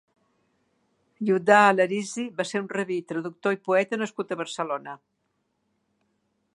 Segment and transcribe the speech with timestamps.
[1.29, 5.01] Judà Alharizi va ser un rabbí, traductor i poeta nascut a Barcelona.